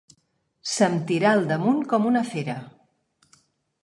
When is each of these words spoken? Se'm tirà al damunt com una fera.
Se'm 0.69 0.95
tirà 1.11 1.33
al 1.39 1.45
damunt 1.51 1.83
com 1.91 2.07
una 2.13 2.23
fera. 2.31 2.57